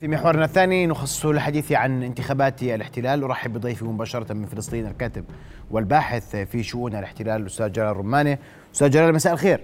[0.00, 5.24] في محورنا الثاني نخصصه للحديث عن انتخابات الاحتلال أرحب بضيفي مباشرة من فلسطين الكاتب
[5.70, 8.38] والباحث في شؤون الاحتلال الأستاذ جلال رمانه
[8.74, 9.60] أستاذ جلال مساء الخير.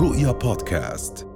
[0.00, 1.26] رؤيا بودكاست.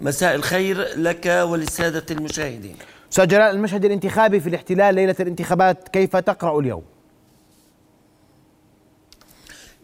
[0.00, 2.76] مساء الخير لك وللسادة المشاهدين.
[3.12, 6.82] أستاذ جلال المشهد الانتخابي في الاحتلال ليلة الانتخابات كيف تقرأ اليوم؟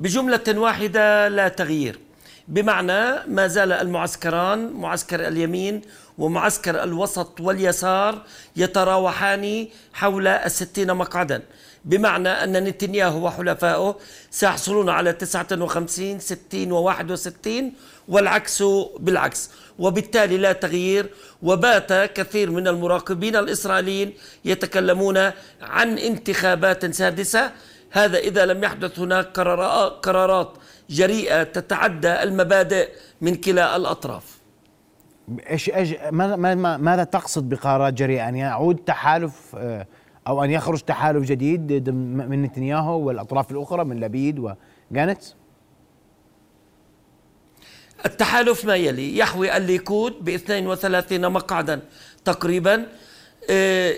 [0.01, 1.99] بجملة واحدة لا تغيير.
[2.49, 5.83] بمعنى ما زال المعسكران معسكر اليمين
[6.19, 8.23] ومعسكر الوسط واليسار
[8.57, 11.43] يتراوحان حول الستين مقعدا.
[11.85, 13.97] بمعنى أن نتنياهو وحلفائه
[14.31, 17.65] سيحصلون على 59 60 و61
[18.09, 18.63] والعكس
[18.99, 19.51] بالعكس.
[19.79, 21.11] وبالتالي لا تغيير
[21.43, 24.13] وبات كثير من المراقبين الإسرائيليين
[24.45, 25.19] يتكلمون
[25.63, 27.51] عن انتخابات سادسة.
[27.91, 29.27] هذا إذا لم يحدث هناك
[30.03, 30.53] قرارات
[30.93, 32.89] جريئة تتعدى المبادئ
[33.21, 34.39] من كلا الأطراف.
[35.51, 39.87] إيش إيش ماذا تقصد بقرارات جريئة؟ أن يعود تحالف آه،
[40.27, 44.55] أو أن يخرج تحالف جديد من نتنياهو والأطراف الأخرى من لبيد
[44.91, 45.37] وجانتس
[48.07, 51.81] التحالف ما يلي يحوي الليكود ب 32 مقعدا
[52.25, 52.87] تقريبا
[53.51, 53.95] آه،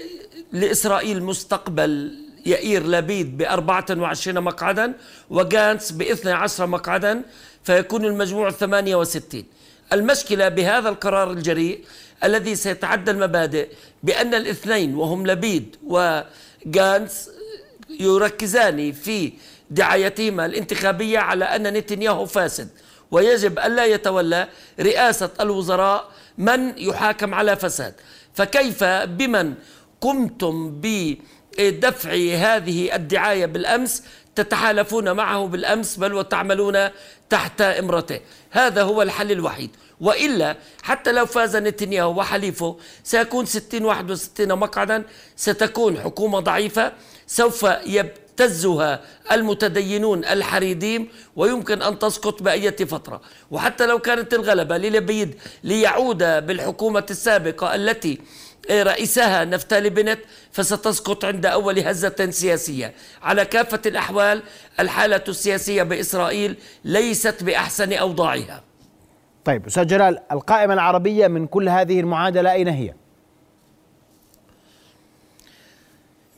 [0.52, 4.92] لإسرائيل مستقبل يائير لبيد ب 24 مقعدا
[5.30, 7.22] وجانس ب 12 مقعدا
[7.62, 9.44] فيكون المجموع 68
[9.92, 11.84] المشكلة بهذا القرار الجريء
[12.24, 13.68] الذي سيتعدى المبادئ
[14.02, 17.30] بأن الاثنين وهم لبيد وجانس
[18.00, 19.32] يركزان في
[19.70, 22.68] دعايتهما الانتخابية على أن نتنياهو فاسد
[23.10, 24.48] ويجب ألا يتولى
[24.80, 27.94] رئاسة الوزراء من يحاكم على فساد.
[28.34, 29.54] فكيف بمن
[30.00, 31.14] قمتم ب
[31.60, 34.02] دفع هذه الدعاية بالأمس
[34.34, 36.88] تتحالفون معه بالأمس بل وتعملون
[37.30, 38.20] تحت إمرته.
[38.50, 39.70] هذا هو الحل الوحيد.
[40.00, 45.04] وإلا حتى لو فاز نتنياهو وحليفه سيكون 60 61 مقعدا
[45.36, 46.92] ستكون حكومة ضعيفة
[47.26, 49.00] سوف يبتزها
[49.32, 53.20] المتدينون الحريديم ويمكن أن تسقط بأية فترة.
[53.50, 55.34] وحتى لو كانت الغلبة للبيد
[55.64, 58.18] ليعود بالحكومة السابقة التي
[58.70, 60.20] رئيسها نفتالي بنت
[60.52, 62.94] فستسقط عند أول هزة سياسية.
[63.22, 64.42] على كافة الأحوال
[64.80, 68.62] الحالة السياسية بإسرائيل ليست بأحسن أوضاعها.
[69.44, 72.94] طيب أستاذ جلال القائمة العربية من كل هذه المعادلة أين هي؟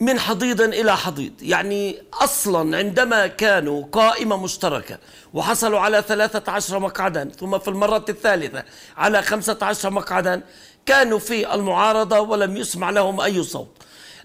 [0.00, 1.32] من حضيض إلى حضيض.
[1.42, 4.98] يعني أصلا عندما كانوا قائمة مشتركة
[5.34, 8.64] وحصلوا على 13 مقعدا ثم في المرة الثالثة
[8.96, 10.42] على 15 مقعدا
[10.86, 13.82] كانوا في المعارضة ولم يسمع لهم أي صوت.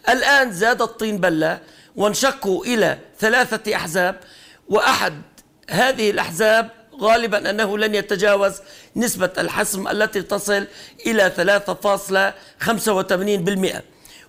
[0.10, 1.60] الآن زاد الطين بلة
[1.96, 4.20] وانشقوا إلى ثلاثة أحزاب
[4.70, 5.22] وأحد
[5.70, 6.70] هذه الأحزاب
[7.02, 8.54] غالبا أنه لن يتجاوز
[8.96, 10.68] نسبة الحسم التي تصل
[11.08, 11.32] إلى
[13.78, 13.82] 3.85%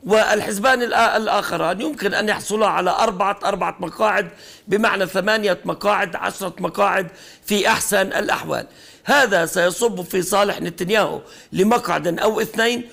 [0.06, 4.28] والحزبان الآخران يمكن أن يحصلا على أربعة أربعة مقاعد
[4.68, 7.08] بمعنى ثمانية مقاعد عشرة مقاعد
[7.44, 8.66] في أحسن الأحوال.
[9.04, 11.20] هذا سيصب في صالح نتنياهو
[11.52, 12.88] لمقعد أو اثنين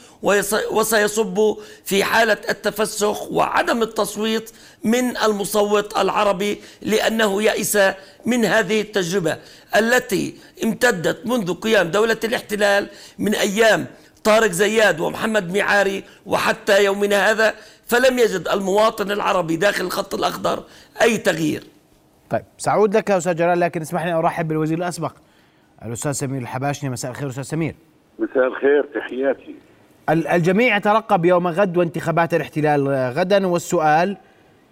[0.72, 4.52] وسيصب في حالة التفسخ وعدم التصويت
[4.84, 7.78] من المصوت العربي لأنه يئس
[8.26, 9.38] من هذه التجربة
[9.76, 12.88] التي امتدت منذ قيام دولة الاحتلال
[13.20, 13.88] من أيام
[14.24, 17.54] طارق زياد ومحمد ميعاري وحتى يومنا هذا
[17.88, 20.64] فلم يجد المواطن العربي داخل الخط الأخضر
[21.02, 21.64] أي تغيير.
[22.30, 25.14] طيب سأعود لك أستاذ جلال لكن اسمح لي أن أرحب بالوزير الأسبق
[25.86, 26.90] الأستاذ سمير الحباشني.
[26.90, 27.76] مساء الخير أستاذ سمير.
[28.20, 29.56] مساء الخير تحياتي.
[30.10, 32.88] الجميع يترقب يوم غد وانتخابات الاحتلال
[33.18, 34.18] غدا والسؤال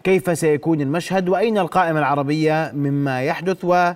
[0.03, 3.91] كيف سيكون المشهد؟ وأين القائمة العربية مما يحدث؟ و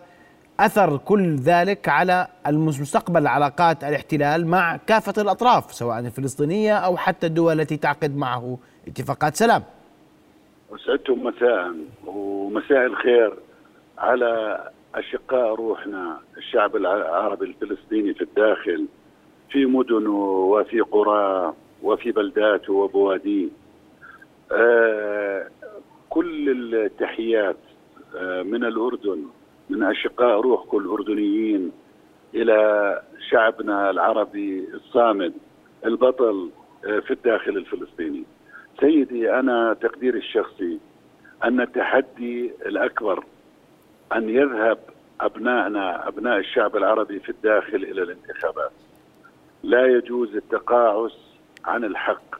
[0.62, 7.60] أثر كل ذلك على المستقبل علاقات الاحتلال مع كافة الأطراف سواء الفلسطينية أو حتى الدول
[7.62, 8.58] التي تعقد معه
[8.88, 9.64] اتفاقات سلام.
[10.70, 11.74] وسعدتم مساء
[12.06, 13.34] ومساء الخير
[13.98, 14.64] على
[14.96, 18.86] أشقاء روحنا الشعب العربي الفلسطيني في الداخل
[19.50, 21.54] في مدنه وفي قرى
[21.84, 23.50] وفي بلداته وبواديه.
[24.52, 25.48] آه
[26.10, 27.58] كل التحيات
[28.16, 29.26] آه من الأردن
[29.72, 31.72] من أشقاء روحكم الأردنيين
[32.36, 35.34] إلى شعبنا العربي الصامد
[35.86, 36.50] البطل
[36.86, 38.24] آه، في الداخل الفلسطيني.
[38.80, 40.80] سيدي أنا تقديري الشخصي
[41.44, 43.24] أن التحدي الأكبر
[44.16, 44.78] أن يذهب
[45.22, 48.72] أبنائنا أبناء الشعب العربي في الداخل إلى الانتخابات.
[49.64, 51.18] لا يجوز التقاعس
[51.66, 52.36] عن الحق.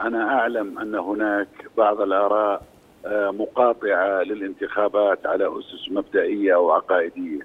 [0.00, 2.71] أنا أعلم أن هناك بعض الآراء
[3.06, 7.40] مقاطعة للانتخابات على أسس مبدئية أو عقائديه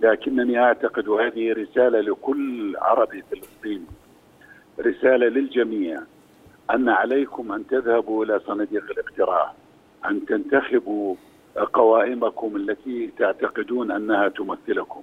[0.00, 3.86] لكنني أعتقد وهذه رسالة لكل عربي فلسطيني
[4.80, 6.00] رسالة للجميع
[6.70, 9.52] أن عليكم أن تذهبوا إلى صناديق الاقتراع
[10.06, 11.14] أن تنتخبوا
[11.72, 15.02] قوائمكم التي تعتقدون أنها تمثلكم.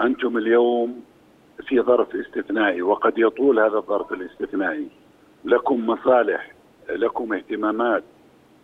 [0.00, 1.04] أنتم اليوم
[1.66, 4.88] في ظرف استثنائي وقد يطول هذا الظرف الاستثنائي.
[5.44, 6.52] لكم مصالح
[6.90, 8.02] لكم اهتمامات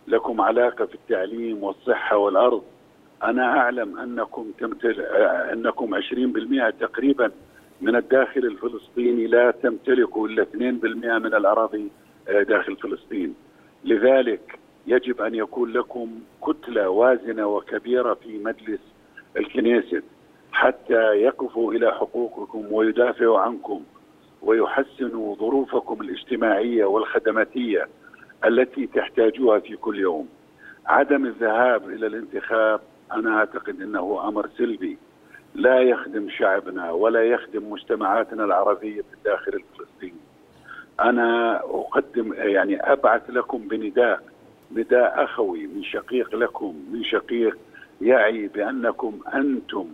[0.07, 2.63] لكم علاقة في التعليم والصحة والأرض.
[3.23, 5.01] أنا أعلم أنكم تمتل
[5.51, 7.31] أنكم 20% تقريبا
[7.81, 10.55] من الداخل الفلسطيني لا تمتلكوا إلا 2%
[11.19, 11.91] من الأراضي
[12.27, 13.35] داخل فلسطين.
[13.83, 18.79] لذلك يجب أن يكون لكم كتلة وازنة وكبيرة في مجلس
[19.37, 20.03] الكنيست
[20.51, 23.83] حتى يقفوا إلى حقوقكم ويدافعوا عنكم
[24.41, 27.87] ويحسنوا ظروفكم الاجتماعية والخدماتية.
[28.45, 30.29] التي تحتاجوها في كل يوم.
[30.85, 32.81] عدم الذهاب إلى الانتخاب
[33.11, 34.97] أنا أعتقد إنه أمر سلبي
[35.55, 40.21] لا يخدم شعبنا ولا يخدم مجتمعاتنا العربية في الداخل الفلسطيني.
[40.99, 44.23] أنا أقدم يعني أبعث لكم بنداء
[44.71, 47.57] نداء أخوي من شقيق لكم من شقيق
[48.01, 49.87] يعي بأنكم أنتم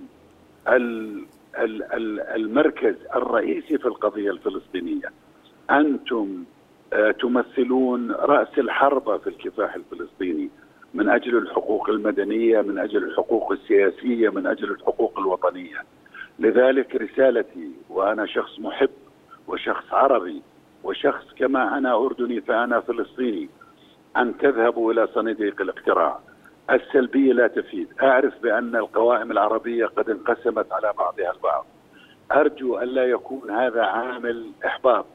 [2.35, 5.11] المركز الرئيسي في القضية الفلسطينية.
[5.71, 6.43] أنتم
[7.19, 10.49] تمثلون رأس الحربه في الكفاح الفلسطيني
[10.93, 15.77] من أجل الحقوق المدنية، من أجل الحقوق السياسية، من أجل الحقوق الوطنية.
[16.39, 18.89] لذلك رسالتي وأنا شخص محب
[19.47, 20.41] وشخص عربي
[20.83, 23.49] وشخص كما أنا أردني فأنا فلسطيني
[24.17, 26.19] أن تذهبوا إلى صناديق الاقتراع.
[26.71, 31.65] السلبية لا تفيد، أعرف بأن القوائم العربية قد انقسمت على بعضها البعض.
[32.31, 35.05] أرجو الا يكون هذا عامل إحباط.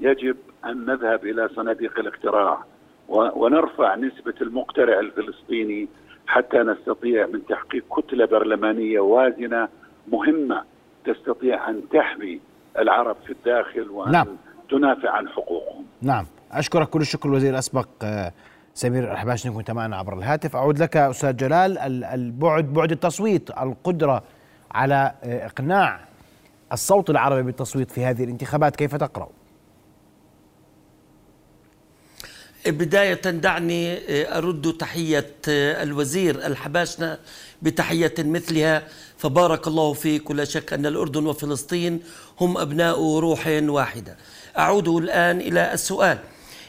[0.00, 2.64] يجب أن نذهب إلى صناديق الاقتراع
[3.08, 5.88] ونرفع نسبة المقترع الفلسطيني
[6.26, 9.68] حتى نستطيع من تحقيق كتلة برلمانية وازنة
[10.12, 10.64] مهمة
[11.04, 12.40] تستطيع أن تحمي
[12.78, 14.26] العرب في الداخل وأن نعم.
[14.70, 15.84] تنافع عن حقوقهم.
[16.02, 18.32] نعم، أشكرك كل الشكر الوزير الأسبق آه،
[18.74, 24.22] سمير الحباش كنت معنا عبر الهاتف، أعود لك أستاذ جلال البعد بعد التصويت، القدرة
[24.72, 26.00] على آه، إقناع
[26.72, 29.28] الصوت العربي بالتصويت في هذه الانتخابات كيف تقرأ؟
[32.66, 37.18] بداية دعني آه، أرد تحية آه، الوزير الحباشنة
[37.62, 38.82] بتحية مثلها.
[39.18, 42.00] فبارك الله فيك ولا شك أن الأردن وفلسطين
[42.40, 44.16] هم أبناء روح واحدة.
[44.58, 46.18] أعود الآن إلى السؤال.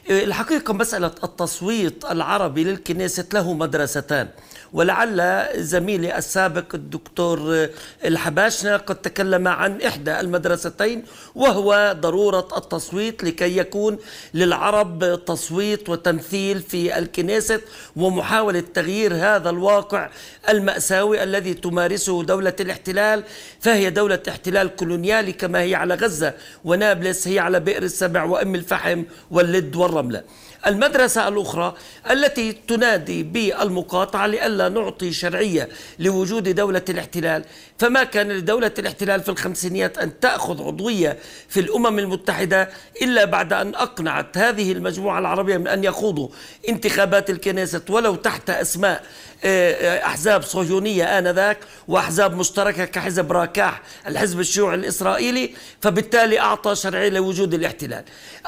[0.09, 4.27] الحقيقة مسألة التصويت العربي للكنيسة له مدرستان
[4.73, 7.67] ولعل زميلي السابق الدكتور
[8.05, 11.03] الحباشنة قد تكلم عن إحدى المدرستين
[11.35, 13.97] وهو ضرورة التصويت لكي يكون
[14.33, 17.61] للعرب تصويت وتمثيل في الكنيست
[17.95, 20.09] ومحاولة تغيير هذا الواقع
[20.49, 23.23] المأساوي الذي تمارسه دولة الاحتلال.
[23.59, 26.33] فهي دولة احتلال كولونيالي كما هي على غزة
[26.65, 30.22] ونابلس هي على بئر السبع وأم الفحم واللد والرملة
[30.67, 31.73] المدرسة الأخرى
[32.11, 35.69] التي تنادي بالمقاطعة لئلا نعطي شرعية
[35.99, 37.43] لوجود دولة الاحتلال
[37.77, 41.17] فما كان لدولة الاحتلال في الخمسينيات أن تأخذ عضوية
[41.49, 42.69] في الأمم المتحدة
[43.01, 46.29] إلا بعد أن أقنعت هذه المجموعة العربية من أن يخوضوا
[46.69, 49.03] انتخابات الكنيسة ولو تحت أسماء
[49.43, 51.57] آه، آه، أحزاب صهيونية آنذاك
[51.87, 55.51] وأحزاب مشتركة كحزب راكاح الحزب الشيوعي الإسرائيلي
[55.81, 58.03] فبالتالي أعطى شرعية لوجود الاحتلال.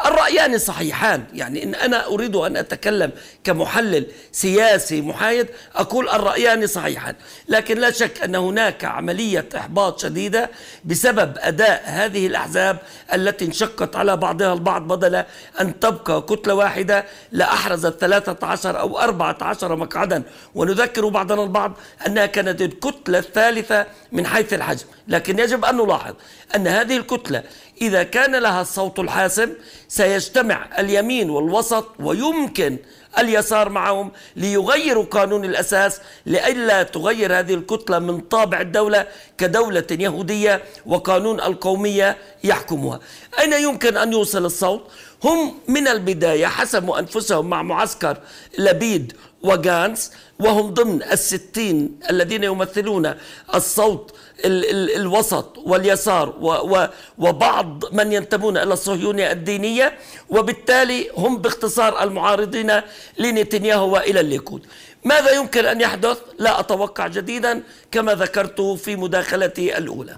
[0.05, 3.11] الرأيان صحيحان يعني إن أنا أريد أن أتكلم
[3.43, 7.15] كمحلل سياسي محايد أقول الرايان صحيحان،
[7.47, 10.49] لكن لا شك أن هناك عملية إحباط شديدة
[10.85, 12.77] بسبب أداء هذه الأحزاب
[13.13, 15.23] التي انشقت على بعضها البعض بدل
[15.61, 20.23] أن تبقى كتلة واحدة لأحرزت 13 أو 14 مقعدا.
[20.55, 21.73] ونذكر بعضنا البعض
[22.07, 26.13] أنها كانت الكتلة الثالثة من حيث الحجم لكن يجب أن نلاحظ
[26.55, 27.43] أن هذه الكتلة
[27.81, 29.53] إذا كان لها الصوت الحاسم
[29.87, 32.77] سيجتمع اليمين والوسط ويمكن
[33.19, 39.07] اليسار معهم ليغيروا قانون الأساس لئلا تغير هذه الكتلة من طابع الدولة
[39.37, 42.99] كدولة يهودية وقانون القومية يحكمها
[43.39, 44.87] أين يمكن أن يوصل الصوت؟
[45.23, 48.17] هم من البداية حسموا أنفسهم مع معسكر
[48.57, 49.13] لبيد
[49.43, 53.13] وغانس وهم ضمن الستين الذين يمثلون
[53.55, 54.13] الصوت
[54.45, 56.87] ال ال الوسط واليسار و و
[57.17, 59.97] وبعض من ينتمون إلى الصهيونية الدينية
[60.29, 62.81] وبالتالي هم باختصار المعارضين
[63.17, 64.65] لنتنياهو وإلى الليكود.
[65.03, 70.17] ماذا يمكن أن يحدث؟ لا أتوقع جديدا كما ذكرت في مداخلتي الأولى.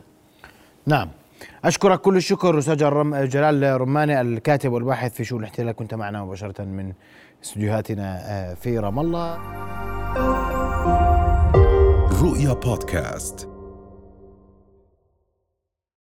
[0.86, 1.10] نعم.
[1.66, 2.76] أشكرك كل الشكر أستاذ
[3.28, 5.76] جلال رماني الكاتب والباحث في شؤون الاحتلال.
[5.76, 6.94] كنت معنا مباشرة من
[7.44, 9.38] استديوهاتنا آه، في رام الله.
[12.22, 13.53] رؤيا بودكاست.